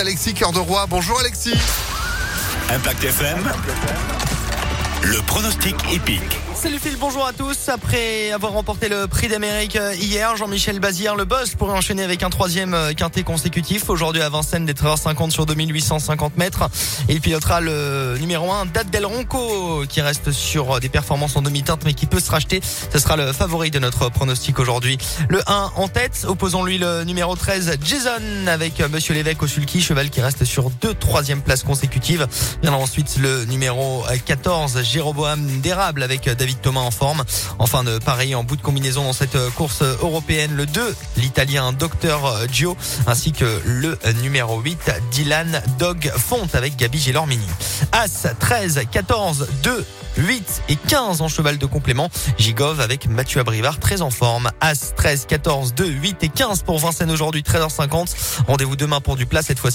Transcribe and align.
Alexis 0.00 0.34
Cœur 0.34 0.50
de 0.50 0.58
Roi. 0.58 0.86
Bonjour 0.88 1.20
Alexis. 1.20 1.54
Impact 2.68 3.04
FM. 3.04 3.38
Le 5.04 5.20
pronostic 5.26 5.74
épique. 5.92 6.40
Salut 6.54 6.78
Phil, 6.78 6.96
bonjour 6.98 7.26
à 7.26 7.34
tous. 7.34 7.68
Après 7.68 8.30
avoir 8.30 8.52
remporté 8.52 8.88
le 8.88 9.06
prix 9.06 9.28
d'Amérique 9.28 9.76
euh, 9.76 9.94
hier, 9.94 10.34
Jean-Michel 10.36 10.80
Bazir, 10.80 11.14
le 11.14 11.26
boss, 11.26 11.56
pourrait 11.56 11.76
enchaîner 11.76 12.02
avec 12.02 12.22
un 12.22 12.30
troisième 12.30 12.72
euh, 12.72 12.94
quintet 12.94 13.22
consécutif. 13.22 13.90
Aujourd'hui 13.90 14.22
à 14.22 14.30
Vincennes, 14.30 14.64
des 14.64 14.72
13h50 14.72 15.30
sur 15.30 15.44
2850 15.44 16.38
mètres. 16.38 16.70
Il 17.10 17.20
pilotera 17.20 17.60
le 17.60 18.16
numéro 18.18 18.50
1, 18.50 18.66
Date 18.66 18.88
Del 18.88 19.04
Ronco, 19.04 19.84
qui 19.86 20.00
reste 20.00 20.32
sur 20.32 20.80
des 20.80 20.88
performances 20.88 21.36
en 21.36 21.42
demi-teinte, 21.42 21.82
mais 21.84 21.92
qui 21.92 22.06
peut 22.06 22.20
se 22.20 22.30
racheter. 22.30 22.62
Ce 22.90 22.98
sera 22.98 23.16
le 23.16 23.32
favori 23.34 23.70
de 23.70 23.78
notre 23.78 24.08
pronostic 24.08 24.58
aujourd'hui. 24.58 24.96
Le 25.28 25.42
1 25.46 25.72
en 25.76 25.88
tête, 25.88 26.24
opposons-lui 26.26 26.78
le 26.78 27.04
numéro 27.04 27.36
13, 27.36 27.78
Jason, 27.82 28.46
avec 28.46 28.80
euh, 28.80 28.88
Monsieur 28.88 29.12
l'évêque 29.12 29.42
au 29.42 29.48
sulky, 29.48 29.82
cheval 29.82 30.08
qui 30.08 30.22
reste 30.22 30.44
sur 30.44 30.70
deux 30.70 30.94
troisième 30.94 31.42
places 31.42 31.62
consécutives. 31.62 32.26
Viendra 32.62 32.80
ensuite 32.80 33.18
le 33.18 33.44
numéro 33.44 34.04
14, 34.24 34.82
Jéroboam 34.94 35.44
d'érable 35.60 36.04
avec 36.04 36.28
David 36.28 36.60
Thomas 36.60 36.82
en 36.82 36.92
forme. 36.92 37.24
Enfin 37.58 37.82
de 37.82 37.98
pareil 37.98 38.36
en 38.36 38.44
bout 38.44 38.54
de 38.54 38.62
combinaison 38.62 39.02
dans 39.02 39.12
cette 39.12 39.36
course 39.56 39.82
européenne. 39.82 40.54
Le 40.54 40.66
2, 40.66 40.94
l'italien 41.16 41.72
Dr 41.72 42.46
Gio, 42.52 42.76
ainsi 43.08 43.32
que 43.32 43.60
le 43.64 43.98
numéro 44.22 44.60
8, 44.60 44.92
Dylan 45.10 45.60
Dog 45.80 46.12
Font 46.16 46.46
avec 46.52 46.76
Gabi 46.76 47.00
Gélormini. 47.00 47.44
As 47.90 48.28
13, 48.38 48.82
14, 48.88 49.48
2, 49.64 49.84
8 50.16 50.62
et 50.68 50.76
15 50.76 51.22
en 51.22 51.28
cheval 51.28 51.58
de 51.58 51.66
complément. 51.66 52.08
Gigov 52.38 52.80
avec 52.80 53.08
Mathieu 53.08 53.40
Abrivard 53.40 53.80
très 53.80 54.00
en 54.00 54.10
forme. 54.10 54.50
As 54.60 54.94
13, 54.94 55.26
14, 55.26 55.74
2, 55.74 55.86
8 55.86 56.22
et 56.22 56.28
15 56.28 56.62
pour 56.62 56.78
Vincennes 56.78 57.10
aujourd'hui 57.10 57.42
13h50. 57.42 58.44
Rendez-vous 58.46 58.76
demain 58.76 59.00
pour 59.00 59.16
du 59.16 59.26
plat 59.26 59.42
cette 59.42 59.58
fois-ci. 59.58 59.72